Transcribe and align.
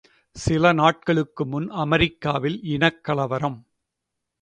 சில 0.35 0.71
நாட்களுக்கு 0.71 1.45
முன் 1.45 1.69
அமெரிக்காவில் 1.83 2.59
இனக்கலவரம். 2.63 3.59